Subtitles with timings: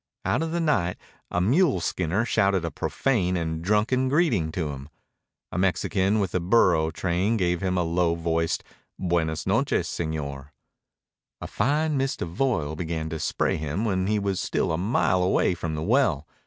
[0.25, 0.97] Out of the night
[1.29, 4.89] a mule skinner shouted a profane and drunken greeting to him.
[5.51, 8.63] A Mexican with a burro train gave him a low voiced
[8.97, 10.49] "Buenos noches, señor."
[11.39, 15.21] A fine mist of oil began to spray him when he was still a mile
[15.21, 16.25] away from the well.